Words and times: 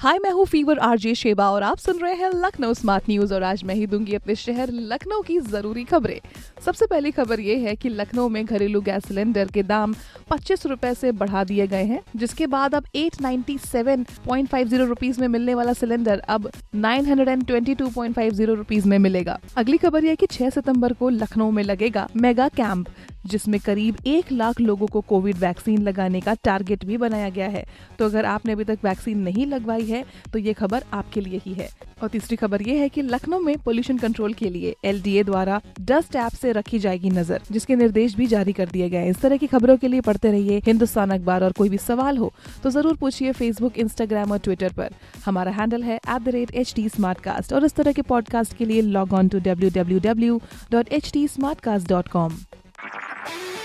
हाय 0.00 0.18
मैं 0.18 0.30
हूँ 0.30 0.44
fever 0.46 0.78
RJ 0.78 1.14
Sheba 1.14 1.48
और 1.50 1.62
आप 1.62 1.78
सुन 1.78 1.98
रहे 1.98 2.14
हैं 2.14 2.30
लखनऊ 2.34 2.74
स्मार्ट 2.74 3.04
न्यूज़ 3.08 3.34
और 3.34 3.42
आज 3.42 3.62
मैं 3.64 3.74
ही 3.74 3.86
दूँगी 3.86 4.14
अपने 4.14 4.34
शहर 4.34 4.70
लखनऊ 4.70 5.22
की 5.22 5.38
ज़रूरी 5.40 5.84
खबरें। 5.84 6.20
सबसे 6.64 6.86
पहली 6.86 7.10
खबर 7.10 7.40
ये 7.40 7.56
है 7.56 7.74
कि 7.76 7.88
लखनऊ 7.88 8.28
में 8.28 8.44
घरेलू 8.44 8.80
गैस 8.80 9.04
सिलेंडर 9.04 9.48
के 9.48 9.62
दाम 9.62 9.94
पच्चीस 10.30 10.66
रूपए 10.66 10.94
से 10.94 11.12
बढ़ा 11.12 11.44
दिए 11.44 11.66
गए 11.66 11.84
हैं, 11.84 12.00
जिसके 12.16 12.46
बाद 12.46 12.74
अब 12.74 12.84
897.50 12.96 14.86
रुपीस 14.86 15.18
में 15.18 15.28
मिलने 15.28 15.54
वाला 15.54 15.72
सिलेंडर 15.72 16.18
अब 16.18 16.50
922.50 16.74 18.46
रुपीस 18.46 18.86
में 18.86 18.98
मिलेगा। 18.98 19.38
अगली 19.56 19.76
खबर 19.76 20.04
ये 20.04 20.16
की 20.16 20.26
छह 20.26 20.44
6 20.44 20.50
सितंबर 20.50 20.92
को 20.92 21.08
लखनऊ 21.08 21.50
में 21.50 21.62
लगेगा 21.62 22.08
मेगा 22.16 22.48
कैंप। 22.48 22.86
जिसमें 23.26 23.58
करीब 23.60 23.96
एक 24.06 24.32
लाख 24.32 24.60
लोगों 24.60 24.86
को 24.86 25.00
कोविड 25.02 25.36
वैक्सीन 25.38 25.82
लगाने 25.82 26.20
का 26.20 26.34
टारगेट 26.44 26.84
भी 26.84 26.96
बनाया 26.98 27.28
गया 27.30 27.48
है। 27.48 27.64
तो 27.98 28.04
अगर 28.04 28.24
आपने 28.26 28.52
अभी 28.52 28.64
तक 28.64 28.78
वैक्सीन 28.84 29.18
नहीं 29.20 29.46
लगवाई 29.46 29.84
है 29.86 30.04
तो 30.32 30.38
ये 30.38 30.52
खबर 30.54 30.84
आपके 30.94 31.20
लिए 31.20 31.40
ही 31.44 31.54
है। 31.54 31.68
और 32.02 32.08
तीसरी 32.08 32.36
खबर 32.36 32.62
ये 32.62 32.78
है 32.78 32.88
कि 32.88 33.02
लखनऊ 33.04 33.40
में 33.40 33.56
पोल्यूशन 33.58 33.98
कंट्रोल 33.98 34.32
के 34.34 34.50
लिए 34.50 34.74
एलडीए 34.84 35.22
द्वारा 35.24 35.60
डस्ट 35.82 36.16
ऐप 36.16 36.32
से 36.32 36.52
रखी 36.52 36.78
जाएगी 36.78 37.10
नज़र, 37.10 37.40
जिसके 37.50 37.76
निर्देश 37.76 38.14
भी 38.16 38.26
जारी 38.26 38.52
कर 38.52 38.68
दिए 38.68 38.88
गए 38.90 39.08
इस 39.10 39.20
तरह 39.20 39.36
की 39.36 39.46
खबरों 39.46 39.76
के 39.76 39.88
लिए 39.88 40.00
पढ़ते 40.02 40.30
रहिए 40.30 40.60
हिंदुस्तान 40.66 41.10
अखबार। 41.10 41.44
और 41.44 41.52
कोई 41.52 41.68
भी 41.68 41.78
सवाल 41.78 42.18
हो 42.18 42.32
तो 42.62 42.70
ज़रूर 42.70 42.96
पूछिए 42.96 43.32
फेसबुक 43.32 43.78
इंस्टाग्राम 43.78 44.32
और 44.32 44.38
ट्विटर 44.38 44.72
पर। 44.72 44.94
हमारा 45.24 45.52
हैंडल 45.52 45.82
है 45.82 45.96
एट 45.96 47.52
और 47.52 47.64
इस 47.64 47.74
तरह 47.74 47.92
के 47.92 48.02
पॉडकास्ट 48.04 48.56
के 48.56 48.64
लिए 48.64 48.80
log 48.82 49.12
on 49.14 49.28
to 49.28 49.38
W 49.40 49.70
W 49.72 49.98
W 50.02 50.40
dot 50.70 50.92
H 50.92 51.10
T 51.12 51.26
dot 51.88 52.08
com 52.08 52.38